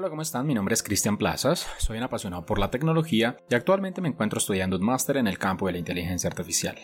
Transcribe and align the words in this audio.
Hola, 0.00 0.08
¿cómo 0.08 0.22
están? 0.22 0.46
Mi 0.46 0.54
nombre 0.54 0.72
es 0.72 0.82
Cristian 0.82 1.18
Plazas, 1.18 1.66
soy 1.76 1.98
un 1.98 2.04
apasionado 2.04 2.46
por 2.46 2.58
la 2.58 2.70
tecnología 2.70 3.36
y 3.50 3.54
actualmente 3.54 4.00
me 4.00 4.08
encuentro 4.08 4.38
estudiando 4.38 4.78
un 4.78 4.82
máster 4.82 5.18
en 5.18 5.26
el 5.26 5.36
campo 5.36 5.66
de 5.66 5.72
la 5.72 5.78
inteligencia 5.78 6.30
artificial. 6.30 6.78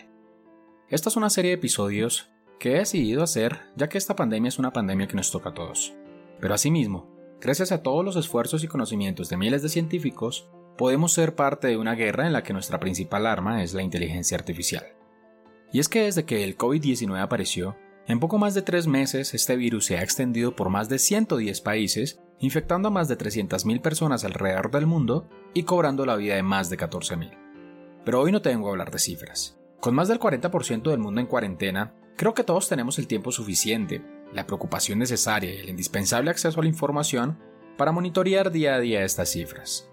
Esta 0.87 1.09
es 1.09 1.17
una 1.17 1.31
serie 1.31 1.49
de 1.49 1.55
episodios 1.55 2.29
que 2.59 2.75
he 2.75 2.77
decidido 2.77 3.23
hacer 3.23 3.59
ya 3.75 3.89
que 3.89 3.97
esta 3.97 4.15
pandemia 4.15 4.49
es 4.49 4.59
una 4.59 4.71
pandemia 4.71 5.07
que 5.07 5.15
nos 5.15 5.31
toca 5.31 5.49
a 5.49 5.53
todos. 5.55 5.95
Pero 6.39 6.53
asimismo, 6.53 7.09
gracias 7.41 7.71
a 7.71 7.81
todos 7.81 8.05
los 8.05 8.17
esfuerzos 8.17 8.63
y 8.63 8.67
conocimientos 8.67 9.29
de 9.29 9.37
miles 9.37 9.63
de 9.63 9.69
científicos, 9.69 10.47
podemos 10.77 11.11
ser 11.11 11.33
parte 11.33 11.69
de 11.69 11.77
una 11.77 11.95
guerra 11.95 12.27
en 12.27 12.33
la 12.33 12.43
que 12.43 12.53
nuestra 12.53 12.79
principal 12.79 13.25
arma 13.25 13.63
es 13.63 13.73
la 13.73 13.81
inteligencia 13.81 14.37
artificial. 14.37 14.85
Y 15.73 15.79
es 15.79 15.89
que 15.89 16.03
desde 16.03 16.25
que 16.25 16.43
el 16.43 16.55
COVID-19 16.55 17.19
apareció, 17.19 17.77
en 18.05 18.19
poco 18.19 18.37
más 18.37 18.53
de 18.53 18.61
tres 18.61 18.85
meses 18.85 19.33
este 19.33 19.55
virus 19.55 19.85
se 19.85 19.97
ha 19.97 20.03
extendido 20.03 20.55
por 20.55 20.69
más 20.69 20.87
de 20.87 20.99
110 20.99 21.61
países 21.61 22.21
infectando 22.39 22.87
a 22.87 22.91
más 22.91 23.07
de 23.07 23.17
300.000 23.17 23.81
personas 23.81 24.23
alrededor 24.23 24.71
del 24.71 24.85
mundo 24.85 25.27
y 25.53 25.63
cobrando 25.63 26.05
la 26.05 26.15
vida 26.15 26.35
de 26.35 26.43
más 26.43 26.69
de 26.69 26.77
14.000. 26.77 27.37
Pero 28.05 28.21
hoy 28.21 28.31
no 28.31 28.41
tengo 28.41 28.67
a 28.67 28.71
hablar 28.71 28.91
de 28.91 28.99
cifras. 28.99 29.59
Con 29.79 29.95
más 29.95 30.07
del 30.07 30.19
40% 30.19 30.89
del 30.89 30.99
mundo 30.99 31.21
en 31.21 31.27
cuarentena, 31.27 31.93
creo 32.15 32.33
que 32.33 32.43
todos 32.43 32.69
tenemos 32.69 32.99
el 32.99 33.07
tiempo 33.07 33.31
suficiente, 33.31 34.01
la 34.33 34.45
preocupación 34.45 34.99
necesaria 34.99 35.53
y 35.53 35.57
el 35.57 35.69
indispensable 35.69 36.31
acceso 36.31 36.59
a 36.59 36.63
la 36.63 36.69
información 36.69 37.37
para 37.77 37.91
monitorear 37.91 38.51
día 38.51 38.75
a 38.75 38.79
día 38.79 39.03
estas 39.03 39.29
cifras. 39.29 39.89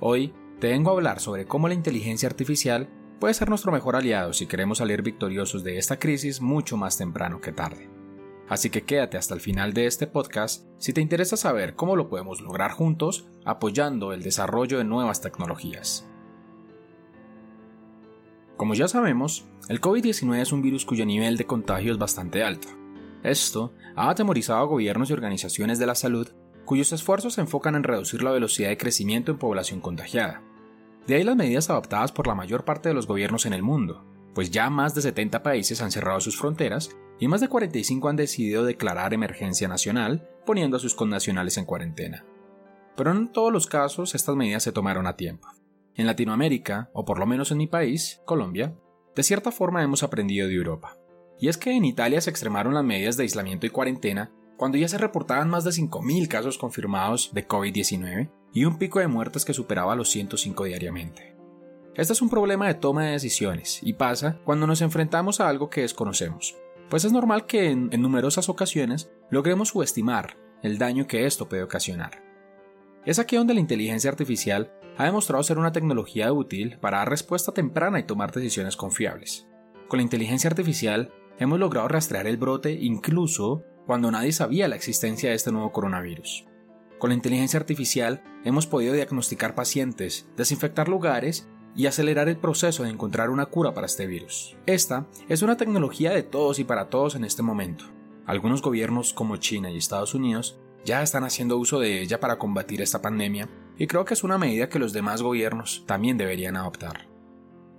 Hoy 0.00 0.34
te 0.60 0.68
vengo 0.68 0.90
a 0.90 0.94
hablar 0.94 1.20
sobre 1.20 1.46
cómo 1.46 1.68
la 1.68 1.74
inteligencia 1.74 2.28
artificial 2.28 2.88
puede 3.20 3.34
ser 3.34 3.48
nuestro 3.48 3.72
mejor 3.72 3.96
aliado 3.96 4.32
si 4.32 4.46
queremos 4.46 4.78
salir 4.78 5.02
victoriosos 5.02 5.64
de 5.64 5.78
esta 5.78 5.98
crisis 5.98 6.40
mucho 6.40 6.76
más 6.76 6.96
temprano 6.96 7.40
que 7.40 7.52
tarde. 7.52 7.95
Así 8.48 8.70
que 8.70 8.82
quédate 8.82 9.16
hasta 9.16 9.34
el 9.34 9.40
final 9.40 9.72
de 9.72 9.86
este 9.86 10.06
podcast 10.06 10.66
si 10.78 10.92
te 10.92 11.00
interesa 11.00 11.36
saber 11.36 11.74
cómo 11.74 11.96
lo 11.96 12.08
podemos 12.08 12.40
lograr 12.40 12.70
juntos 12.70 13.26
apoyando 13.44 14.12
el 14.12 14.22
desarrollo 14.22 14.78
de 14.78 14.84
nuevas 14.84 15.20
tecnologías. 15.20 16.08
Como 18.56 18.74
ya 18.74 18.88
sabemos, 18.88 19.46
el 19.68 19.80
COVID-19 19.80 20.40
es 20.40 20.52
un 20.52 20.62
virus 20.62 20.84
cuyo 20.84 21.04
nivel 21.04 21.36
de 21.36 21.46
contagio 21.46 21.92
es 21.92 21.98
bastante 21.98 22.42
alto. 22.42 22.68
Esto 23.22 23.74
ha 23.96 24.08
atemorizado 24.08 24.60
a 24.60 24.66
gobiernos 24.66 25.10
y 25.10 25.12
organizaciones 25.12 25.78
de 25.78 25.86
la 25.86 25.94
salud 25.94 26.28
cuyos 26.64 26.92
esfuerzos 26.92 27.34
se 27.34 27.40
enfocan 27.40 27.74
en 27.74 27.84
reducir 27.84 28.22
la 28.22 28.30
velocidad 28.32 28.68
de 28.68 28.76
crecimiento 28.76 29.32
en 29.32 29.38
población 29.38 29.80
contagiada. 29.80 30.42
De 31.06 31.14
ahí 31.14 31.24
las 31.24 31.36
medidas 31.36 31.70
adoptadas 31.70 32.12
por 32.12 32.26
la 32.26 32.34
mayor 32.34 32.64
parte 32.64 32.88
de 32.88 32.94
los 32.94 33.06
gobiernos 33.06 33.46
en 33.46 33.52
el 33.52 33.62
mundo, 33.62 34.04
pues 34.34 34.50
ya 34.50 34.68
más 34.70 34.94
de 34.94 35.02
70 35.02 35.42
países 35.42 35.80
han 35.80 35.92
cerrado 35.92 36.20
sus 36.20 36.36
fronteras 36.36 36.90
y 37.18 37.28
más 37.28 37.40
de 37.40 37.48
45 37.48 38.08
han 38.08 38.16
decidido 38.16 38.64
declarar 38.64 39.14
emergencia 39.14 39.68
nacional, 39.68 40.28
poniendo 40.44 40.76
a 40.76 40.80
sus 40.80 40.94
connacionales 40.94 41.56
en 41.56 41.64
cuarentena. 41.64 42.24
Pero 42.96 43.10
en 43.10 43.32
todos 43.32 43.52
los 43.52 43.66
casos 43.66 44.14
estas 44.14 44.36
medidas 44.36 44.62
se 44.62 44.72
tomaron 44.72 45.06
a 45.06 45.16
tiempo. 45.16 45.48
En 45.94 46.06
Latinoamérica, 46.06 46.90
o 46.92 47.04
por 47.04 47.18
lo 47.18 47.26
menos 47.26 47.50
en 47.50 47.58
mi 47.58 47.66
país, 47.66 48.20
Colombia, 48.24 48.74
de 49.14 49.22
cierta 49.22 49.50
forma 49.50 49.82
hemos 49.82 50.02
aprendido 50.02 50.46
de 50.46 50.54
Europa. 50.54 50.96
Y 51.38 51.48
es 51.48 51.56
que 51.56 51.72
en 51.72 51.84
Italia 51.84 52.20
se 52.20 52.30
extremaron 52.30 52.74
las 52.74 52.84
medidas 52.84 53.16
de 53.16 53.24
aislamiento 53.24 53.66
y 53.66 53.70
cuarentena 53.70 54.30
cuando 54.56 54.78
ya 54.78 54.88
se 54.88 54.98
reportaban 54.98 55.50
más 55.50 55.64
de 55.64 55.70
5.000 55.70 56.28
casos 56.28 56.58
confirmados 56.58 57.30
de 57.34 57.46
COVID-19 57.46 58.30
y 58.52 58.64
un 58.64 58.78
pico 58.78 59.00
de 59.00 59.08
muertes 59.08 59.44
que 59.44 59.52
superaba 59.52 59.96
los 59.96 60.08
105 60.10 60.64
diariamente. 60.64 61.36
Este 61.94 62.12
es 62.12 62.22
un 62.22 62.30
problema 62.30 62.66
de 62.66 62.74
toma 62.74 63.04
de 63.04 63.12
decisiones 63.12 63.80
y 63.82 63.94
pasa 63.94 64.38
cuando 64.44 64.66
nos 64.66 64.82
enfrentamos 64.82 65.40
a 65.40 65.48
algo 65.48 65.70
que 65.70 65.82
desconocemos, 65.82 66.56
pues 66.88 67.04
es 67.04 67.12
normal 67.12 67.46
que 67.46 67.70
en, 67.70 67.90
numerosas 68.00 68.48
ocasiones 68.48 69.10
logremos 69.30 69.68
subestimar 69.68 70.36
el 70.62 70.78
daño 70.78 71.06
que 71.06 71.26
esto 71.26 71.48
puede 71.48 71.62
ocasionar. 71.62 72.22
Es 73.04 73.18
aquí 73.18 73.36
donde 73.36 73.54
la 73.54 73.60
inteligencia 73.60 74.10
artificial 74.10 74.72
ha 74.96 75.04
demostrado 75.04 75.42
ser 75.42 75.58
una 75.58 75.72
tecnología 75.72 76.32
útil 76.32 76.78
para 76.78 76.98
dar 76.98 77.10
respuesta 77.10 77.52
temprana 77.52 77.98
y 77.98 78.04
tomar 78.04 78.32
decisiones 78.32 78.76
confiables. 78.76 79.46
Con 79.88 79.98
la 79.98 80.02
inteligencia 80.02 80.48
artificial 80.48 81.12
hemos 81.38 81.58
logrado 81.58 81.88
rastrear 81.88 82.26
el 82.26 82.36
brote 82.36 82.72
incluso 82.72 83.64
cuando 83.86 84.10
nadie 84.10 84.32
sabía 84.32 84.68
la 84.68 84.76
existencia 84.76 85.30
de 85.30 85.36
este 85.36 85.52
nuevo 85.52 85.72
coronavirus. 85.72 86.46
Con 86.98 87.10
la 87.10 87.14
inteligencia 87.14 87.60
artificial 87.60 88.22
hemos 88.44 88.66
podido 88.66 88.94
diagnosticar 88.94 89.54
pacientes, 89.54 90.28
desinfectar 90.36 90.88
lugares 90.88 91.48
y 91.76 91.86
acelerar 91.86 92.28
el 92.28 92.38
proceso 92.38 92.82
de 92.82 92.90
encontrar 92.90 93.30
una 93.30 93.46
cura 93.46 93.74
para 93.74 93.86
este 93.86 94.06
virus. 94.06 94.56
Esta 94.66 95.06
es 95.28 95.42
una 95.42 95.56
tecnología 95.56 96.10
de 96.10 96.22
todos 96.22 96.58
y 96.58 96.64
para 96.64 96.88
todos 96.88 97.14
en 97.14 97.24
este 97.24 97.42
momento. 97.42 97.84
Algunos 98.26 98.62
gobiernos 98.62 99.12
como 99.12 99.36
China 99.36 99.70
y 99.70 99.76
Estados 99.76 100.14
Unidos 100.14 100.58
ya 100.84 101.02
están 101.02 101.24
haciendo 101.24 101.58
uso 101.58 101.78
de 101.78 102.00
ella 102.00 102.18
para 102.18 102.38
combatir 102.38 102.80
esta 102.80 103.02
pandemia 103.02 103.48
y 103.76 103.86
creo 103.86 104.04
que 104.04 104.14
es 104.14 104.24
una 104.24 104.38
medida 104.38 104.68
que 104.68 104.78
los 104.78 104.92
demás 104.92 105.20
gobiernos 105.20 105.84
también 105.86 106.16
deberían 106.16 106.56
adoptar. 106.56 107.08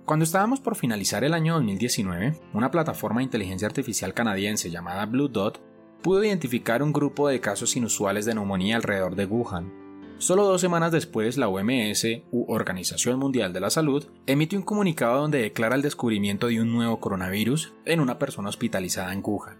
Cuando 0.04 0.24
estábamos 0.24 0.60
por 0.60 0.76
finalizar 0.76 1.24
el 1.24 1.34
año 1.34 1.54
2019, 1.54 2.40
una 2.54 2.70
plataforma 2.70 3.20
de 3.20 3.24
inteligencia 3.24 3.66
artificial 3.66 4.14
canadiense 4.14 4.70
llamada 4.70 5.04
Blue 5.04 5.28
Dot 5.28 5.60
pudo 6.02 6.24
identificar 6.24 6.82
un 6.82 6.92
grupo 6.92 7.28
de 7.28 7.40
casos 7.40 7.76
inusuales 7.76 8.24
de 8.24 8.34
neumonía 8.34 8.76
alrededor 8.76 9.16
de 9.16 9.26
Wuhan, 9.26 9.87
Solo 10.18 10.44
dos 10.44 10.60
semanas 10.60 10.90
después, 10.90 11.38
la 11.38 11.46
OMS, 11.46 12.04
u 12.32 12.52
Organización 12.52 13.20
Mundial 13.20 13.52
de 13.52 13.60
la 13.60 13.70
Salud, 13.70 14.04
emite 14.26 14.56
un 14.56 14.64
comunicado 14.64 15.20
donde 15.20 15.42
declara 15.42 15.76
el 15.76 15.82
descubrimiento 15.82 16.48
de 16.48 16.60
un 16.60 16.72
nuevo 16.72 16.98
coronavirus 16.98 17.72
en 17.84 18.00
una 18.00 18.18
persona 18.18 18.48
hospitalizada 18.48 19.12
en 19.12 19.22
Wuhan. 19.24 19.58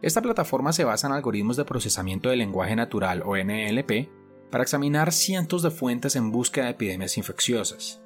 Esta 0.00 0.22
plataforma 0.22 0.72
se 0.72 0.84
basa 0.84 1.08
en 1.08 1.12
algoritmos 1.12 1.56
de 1.56 1.64
procesamiento 1.64 2.28
de 2.28 2.36
lenguaje 2.36 2.76
natural 2.76 3.24
o 3.26 3.36
NLP 3.36 4.08
para 4.48 4.62
examinar 4.62 5.10
cientos 5.12 5.62
de 5.62 5.72
fuentes 5.72 6.14
en 6.14 6.30
búsqueda 6.30 6.66
de 6.66 6.70
epidemias 6.70 7.18
infecciosas. 7.18 8.00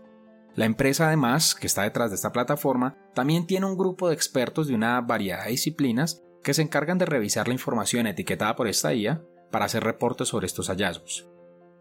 La 0.55 0.65
empresa 0.65 1.09
además, 1.09 1.55
que 1.55 1.67
está 1.67 1.83
detrás 1.83 2.11
de 2.11 2.17
esta 2.17 2.33
plataforma, 2.33 2.97
también 3.15 3.47
tiene 3.47 3.67
un 3.67 3.77
grupo 3.77 4.09
de 4.09 4.15
expertos 4.15 4.69
de 4.69 4.75
una 4.75 5.03
variedad 5.03 5.45
de 5.45 5.51
disciplinas 5.51 6.23
que 6.43 6.55
se 6.55 6.63
encargan 6.63 6.97
de 6.97 7.05
revisar 7.05 7.47
la 7.47 7.55
información 7.55 8.07
etiquetada 8.07 8.57
por 8.57 8.69
esta 8.69 8.95
IA 8.95 9.23
para 9.51 9.67
hacer 9.67 9.85
reportes 9.85 10.29
sobre 10.29 10.47
estos 10.47 10.69
hallazgos. 10.69 11.29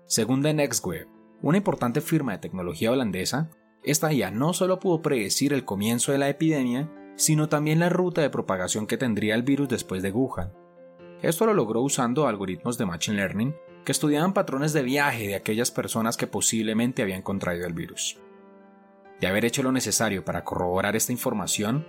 Según 0.05 0.41
The 0.41 0.53
Next 0.53 0.85
Web, 0.85 1.07
una 1.41 1.57
importante 1.57 2.01
firma 2.01 2.33
de 2.33 2.37
tecnología 2.39 2.91
holandesa, 2.91 3.49
esta 3.83 4.11
IA 4.11 4.31
no 4.31 4.53
solo 4.53 4.79
pudo 4.79 5.01
predecir 5.01 5.53
el 5.53 5.65
comienzo 5.65 6.11
de 6.11 6.17
la 6.17 6.29
epidemia, 6.29 6.91
sino 7.15 7.49
también 7.49 7.79
la 7.79 7.89
ruta 7.89 8.21
de 8.21 8.29
propagación 8.29 8.87
que 8.87 8.97
tendría 8.97 9.35
el 9.35 9.43
virus 9.43 9.69
después 9.69 10.01
de 10.03 10.11
Wuhan. 10.11 10.53
Esto 11.21 11.45
lo 11.45 11.53
logró 11.53 11.81
usando 11.81 12.27
algoritmos 12.27 12.77
de 12.77 12.85
Machine 12.85 13.17
Learning 13.17 13.55
que 13.85 13.91
estudiaban 13.91 14.33
patrones 14.33 14.73
de 14.73 14.83
viaje 14.83 15.27
de 15.27 15.35
aquellas 15.35 15.71
personas 15.71 16.17
que 16.17 16.27
posiblemente 16.27 17.01
habían 17.01 17.21
contraído 17.21 17.67
el 17.67 17.73
virus. 17.73 18.19
De 19.19 19.27
haber 19.27 19.45
hecho 19.45 19.63
lo 19.63 19.71
necesario 19.71 20.25
para 20.25 20.43
corroborar 20.43 20.95
esta 20.95 21.11
información, 21.11 21.87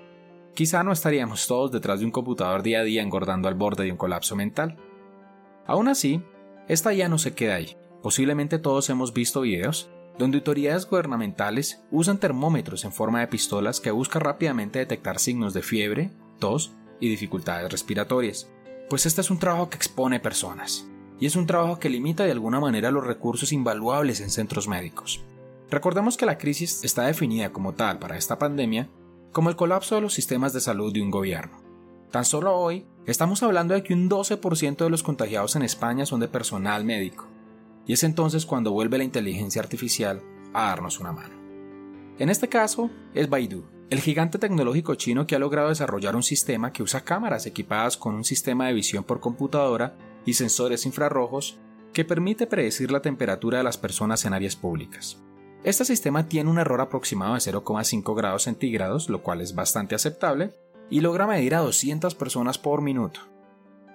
quizá 0.54 0.82
no 0.82 0.92
estaríamos 0.92 1.46
todos 1.46 1.72
detrás 1.72 2.00
de 2.00 2.06
un 2.06 2.12
computador 2.12 2.62
día 2.62 2.80
a 2.80 2.84
día 2.84 3.02
engordando 3.02 3.48
al 3.48 3.54
borde 3.54 3.84
de 3.84 3.92
un 3.92 3.96
colapso 3.96 4.36
mental. 4.36 4.76
Aún 5.66 5.88
así, 5.88 6.22
esta 6.68 6.92
IA 6.94 7.08
no 7.08 7.18
se 7.18 7.34
queda 7.34 7.56
ahí. 7.56 7.76
Posiblemente 8.04 8.58
todos 8.58 8.90
hemos 8.90 9.14
visto 9.14 9.40
videos 9.40 9.88
donde 10.18 10.36
autoridades 10.36 10.86
gubernamentales 10.86 11.80
usan 11.90 12.18
termómetros 12.18 12.84
en 12.84 12.92
forma 12.92 13.20
de 13.20 13.28
pistolas 13.28 13.80
que 13.80 13.90
buscan 13.92 14.20
rápidamente 14.20 14.78
detectar 14.78 15.18
signos 15.18 15.54
de 15.54 15.62
fiebre, 15.62 16.10
tos 16.38 16.72
y 17.00 17.08
dificultades 17.08 17.72
respiratorias. 17.72 18.50
Pues 18.90 19.06
este 19.06 19.22
es 19.22 19.30
un 19.30 19.38
trabajo 19.38 19.70
que 19.70 19.78
expone 19.78 20.20
personas, 20.20 20.86
y 21.18 21.24
es 21.24 21.34
un 21.34 21.46
trabajo 21.46 21.78
que 21.78 21.88
limita 21.88 22.24
de 22.24 22.32
alguna 22.32 22.60
manera 22.60 22.90
los 22.90 23.06
recursos 23.06 23.52
invaluables 23.52 24.20
en 24.20 24.28
centros 24.28 24.68
médicos. 24.68 25.22
Recordemos 25.70 26.18
que 26.18 26.26
la 26.26 26.36
crisis 26.36 26.84
está 26.84 27.06
definida 27.06 27.52
como 27.52 27.72
tal 27.72 27.98
para 28.00 28.18
esta 28.18 28.38
pandemia 28.38 28.86
como 29.32 29.48
el 29.48 29.56
colapso 29.56 29.94
de 29.94 30.02
los 30.02 30.12
sistemas 30.12 30.52
de 30.52 30.60
salud 30.60 30.92
de 30.92 31.00
un 31.00 31.10
gobierno. 31.10 31.56
Tan 32.10 32.26
solo 32.26 32.54
hoy 32.54 32.84
estamos 33.06 33.42
hablando 33.42 33.72
de 33.72 33.82
que 33.82 33.94
un 33.94 34.10
12% 34.10 34.76
de 34.76 34.90
los 34.90 35.02
contagiados 35.02 35.56
en 35.56 35.62
España 35.62 36.04
son 36.04 36.20
de 36.20 36.28
personal 36.28 36.84
médico, 36.84 37.28
y 37.86 37.92
es 37.92 38.02
entonces 38.02 38.46
cuando 38.46 38.72
vuelve 38.72 38.98
la 38.98 39.04
inteligencia 39.04 39.62
artificial 39.62 40.22
a 40.52 40.68
darnos 40.68 41.00
una 41.00 41.12
mano. 41.12 41.34
En 42.18 42.28
este 42.28 42.48
caso 42.48 42.90
es 43.12 43.28
Baidu, 43.28 43.64
el 43.90 44.00
gigante 44.00 44.38
tecnológico 44.38 44.94
chino 44.94 45.26
que 45.26 45.36
ha 45.36 45.38
logrado 45.38 45.68
desarrollar 45.68 46.16
un 46.16 46.22
sistema 46.22 46.72
que 46.72 46.82
usa 46.82 47.04
cámaras 47.04 47.46
equipadas 47.46 47.96
con 47.96 48.14
un 48.14 48.24
sistema 48.24 48.66
de 48.66 48.72
visión 48.72 49.04
por 49.04 49.20
computadora 49.20 49.96
y 50.24 50.34
sensores 50.34 50.86
infrarrojos 50.86 51.58
que 51.92 52.04
permite 52.04 52.46
predecir 52.46 52.90
la 52.90 53.02
temperatura 53.02 53.58
de 53.58 53.64
las 53.64 53.78
personas 53.78 54.24
en 54.24 54.32
áreas 54.32 54.56
públicas. 54.56 55.18
Este 55.64 55.84
sistema 55.84 56.28
tiene 56.28 56.50
un 56.50 56.58
error 56.58 56.80
aproximado 56.80 57.34
de 57.34 57.40
0,5 57.40 58.14
grados 58.16 58.42
centígrados, 58.42 59.08
lo 59.08 59.22
cual 59.22 59.40
es 59.40 59.54
bastante 59.54 59.94
aceptable, 59.94 60.52
y 60.90 61.00
logra 61.00 61.26
medir 61.26 61.54
a 61.54 61.60
200 61.60 62.14
personas 62.14 62.58
por 62.58 62.82
minuto. 62.82 63.20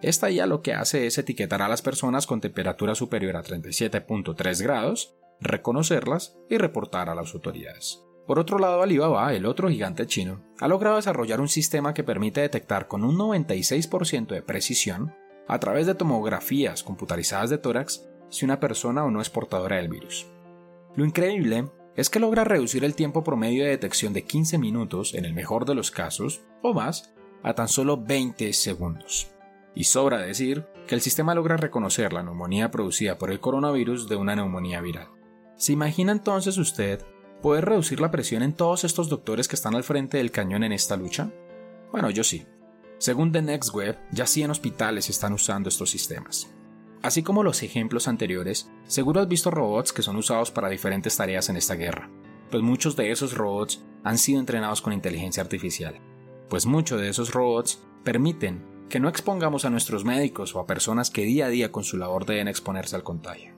Esta 0.02 0.30
ya 0.30 0.46
lo 0.46 0.62
que 0.62 0.74
hace 0.74 1.08
es 1.08 1.18
etiquetar 1.18 1.62
a 1.62 1.68
las 1.68 1.82
personas 1.82 2.26
con 2.26 2.40
temperatura 2.40 2.96
superior 2.96 3.36
a 3.36 3.44
37.3 3.44 4.64
grados, 4.64 5.16
reconocerlas 5.42 6.38
y 6.50 6.58
reportar 6.58 7.10
a 7.10 7.16
las 7.16 7.34
autoridades. 7.34 8.04
Por 8.26 8.40
otro 8.40 8.60
lado, 8.60 8.82
Alibaba, 8.82 9.34
el 9.34 9.46
otro 9.46 9.70
gigante 9.70 10.06
chino, 10.06 10.42
ha 10.60 10.68
logrado 10.68 10.98
desarrollar 10.98 11.42
un 11.42 11.50
sistema 11.50 11.94
que 11.94 12.04
permite 12.04 12.42
detectar 12.42 12.88
con 12.88 13.04
un 13.04 13.18
96% 13.18 14.28
de 14.28 14.42
precisión, 14.42 15.16
a 15.48 15.60
través 15.60 15.88
de 15.88 15.96
tomografías 15.96 16.84
computarizadas 16.84 17.50
de 17.50 17.58
tórax, 17.58 18.08
si 18.30 18.46
una 18.46 18.60
persona 18.60 19.04
o 19.04 19.10
no 19.10 19.20
es 19.20 19.32
portadora 19.32 19.78
del 19.78 19.90
virus. 19.90 20.28
Lo 20.96 21.06
increíble 21.06 21.70
es 21.96 22.10
que 22.10 22.20
logra 22.20 22.44
reducir 22.44 22.86
el 22.86 22.94
tiempo 22.94 23.24
promedio 23.24 23.64
de 23.64 23.72
detección 23.72 24.14
de 24.14 24.24
15 24.24 24.60
minutos, 24.60 25.16
en 25.16 25.26
el 25.26 25.34
mejor 25.34 25.66
de 25.66 25.74
los 25.74 25.90
casos, 25.90 26.42
o 26.62 26.74
más, 26.74 27.14
a 27.42 27.56
tan 27.56 27.68
solo 27.68 27.98
20 27.98 28.54
segundos. 28.54 29.32
Y 29.80 29.86
sobra 29.86 30.18
decir 30.18 30.68
que 30.88 30.96
el 30.96 31.00
sistema 31.00 31.34
logra 31.34 31.56
reconocer 31.56 32.12
la 32.12 32.22
neumonía 32.22 32.70
producida 32.70 33.18
por 33.18 33.32
el 33.32 33.40
coronavirus 33.40 34.10
de 34.10 34.18
una 34.18 34.36
neumonía 34.36 34.82
viral. 34.82 35.08
¿Se 35.56 35.72
imagina 35.72 36.12
entonces 36.12 36.58
usted 36.58 37.06
poder 37.42 37.64
reducir 37.64 38.02
la 38.02 38.12
presión 38.12 38.44
en 38.44 38.52
todos 38.52 38.84
estos 38.84 39.08
doctores 39.08 39.48
que 39.48 39.56
están 39.56 39.76
al 39.76 39.86
frente 39.86 40.18
del 40.18 40.32
cañón 40.32 40.66
en 40.66 40.74
esta 40.74 40.98
lucha? 40.98 41.32
Bueno, 41.94 42.10
yo 42.10 42.26
sí. 42.26 42.46
Según 42.98 43.32
The 43.32 43.42
Next 43.42 43.74
Web, 43.74 43.98
ya 44.12 44.26
100 44.26 44.52
hospitales 44.52 45.10
están 45.10 45.32
usando 45.32 45.70
estos 45.70 45.90
sistemas. 45.90 46.54
Así 47.02 47.24
como 47.24 47.42
los 47.42 47.64
ejemplos 47.64 48.10
anteriores, 48.10 48.70
seguro 48.86 49.22
has 49.22 49.30
visto 49.30 49.50
robots 49.50 49.94
que 49.94 50.02
son 50.02 50.18
usados 50.18 50.52
para 50.52 50.68
diferentes 50.68 51.16
tareas 51.16 51.48
en 51.48 51.56
esta 51.56 51.76
guerra, 51.76 52.10
pues 52.52 52.62
muchos 52.62 52.98
de 52.98 53.12
esos 53.12 53.34
robots 53.34 53.82
han 54.04 54.18
sido 54.18 54.42
entrenados 54.42 54.82
con 54.82 54.92
inteligencia 54.92 55.42
artificial, 55.42 56.02
pues 56.50 56.66
muchos 56.66 57.00
de 57.00 57.08
esos 57.08 57.32
robots 57.32 57.82
permiten 58.04 58.69
que 58.90 59.00
no 59.00 59.08
expongamos 59.08 59.66
a 59.66 59.70
nuestros 59.70 60.04
médicos 60.04 60.56
o 60.56 60.60
a 60.60 60.68
personas 60.68 61.12
que 61.12 61.22
día 61.22 61.46
a 61.46 61.50
día 61.50 61.72
con 61.72 61.84
su 61.84 61.98
labor 61.98 62.26
deben 62.26 62.48
exponerse 62.48 62.96
al 62.96 63.04
contagio. 63.04 63.54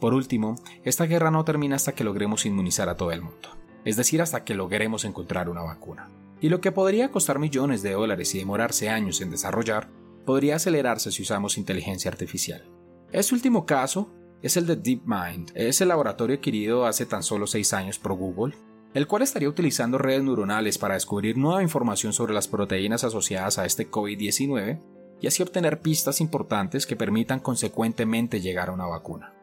Por 0.00 0.12
último, 0.12 0.56
esta 0.84 1.06
guerra 1.06 1.30
no 1.30 1.44
termina 1.44 1.76
hasta 1.76 1.94
que 1.94 2.04
logremos 2.04 2.44
inmunizar 2.44 2.88
a 2.88 2.96
todo 2.96 3.12
el 3.12 3.22
mundo, 3.22 3.48
es 3.84 3.96
decir, 3.96 4.20
hasta 4.20 4.44
que 4.44 4.54
logremos 4.54 5.04
encontrar 5.04 5.48
una 5.48 5.62
vacuna. 5.62 6.10
Y 6.40 6.50
lo 6.50 6.60
que 6.60 6.72
podría 6.72 7.10
costar 7.10 7.38
millones 7.38 7.82
de 7.82 7.92
dólares 7.92 8.34
y 8.34 8.38
demorarse 8.38 8.90
años 8.90 9.20
en 9.22 9.30
desarrollar, 9.30 9.88
podría 10.26 10.56
acelerarse 10.56 11.12
si 11.12 11.22
usamos 11.22 11.56
inteligencia 11.56 12.10
artificial. 12.10 12.68
Este 13.12 13.34
último 13.34 13.64
caso 13.64 14.12
es 14.42 14.56
el 14.56 14.66
de 14.66 14.76
DeepMind, 14.76 15.52
es 15.54 15.80
el 15.80 15.88
laboratorio 15.88 16.36
adquirido 16.36 16.84
hace 16.84 17.06
tan 17.06 17.22
solo 17.22 17.46
6 17.46 17.72
años 17.72 17.98
por 17.98 18.14
Google, 18.14 18.54
el 18.96 19.06
cual 19.06 19.22
estaría 19.22 19.48
utilizando 19.48 19.98
redes 19.98 20.22
neuronales 20.22 20.78
para 20.78 20.94
descubrir 20.94 21.36
nueva 21.36 21.62
información 21.62 22.12
sobre 22.12 22.34
las 22.34 22.48
proteínas 22.48 23.04
asociadas 23.04 23.58
a 23.58 23.64
este 23.64 23.90
COVID-19 23.90 24.80
y 25.20 25.26
así 25.26 25.42
obtener 25.42 25.80
pistas 25.80 26.20
importantes 26.20 26.86
que 26.86 26.96
permitan 26.96 27.40
consecuentemente 27.40 28.40
llegar 28.40 28.68
a 28.68 28.72
una 28.72 28.86
vacuna. 28.86 29.34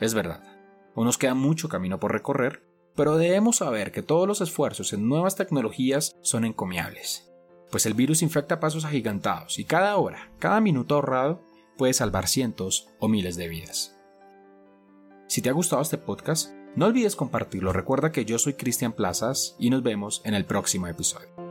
Es 0.00 0.14
verdad, 0.14 0.42
aún 0.94 1.06
nos 1.06 1.18
queda 1.18 1.34
mucho 1.34 1.68
camino 1.68 1.98
por 1.98 2.12
recorrer, 2.12 2.62
pero 2.94 3.16
debemos 3.16 3.56
saber 3.56 3.92
que 3.92 4.02
todos 4.02 4.28
los 4.28 4.40
esfuerzos 4.40 4.92
en 4.92 5.08
nuevas 5.08 5.36
tecnologías 5.36 6.14
son 6.20 6.44
encomiables 6.44 7.32
pues 7.72 7.86
el 7.86 7.94
virus 7.94 8.20
infecta 8.22 8.60
pasos 8.60 8.84
agigantados 8.84 9.58
y 9.58 9.64
cada 9.64 9.96
hora, 9.96 10.30
cada 10.38 10.60
minuto 10.60 10.94
ahorrado 10.94 11.42
puede 11.78 11.94
salvar 11.94 12.28
cientos 12.28 12.90
o 13.00 13.08
miles 13.08 13.36
de 13.36 13.48
vidas. 13.48 13.96
Si 15.26 15.40
te 15.40 15.48
ha 15.48 15.54
gustado 15.54 15.80
este 15.80 15.96
podcast, 15.96 16.52
no 16.76 16.86
olvides 16.86 17.16
compartirlo. 17.16 17.72
Recuerda 17.72 18.12
que 18.12 18.24
yo 18.24 18.38
soy 18.38 18.54
Cristian 18.54 18.92
Plazas 18.92 19.56
y 19.58 19.70
nos 19.70 19.82
vemos 19.82 20.22
en 20.24 20.34
el 20.34 20.44
próximo 20.44 20.86
episodio. 20.86 21.41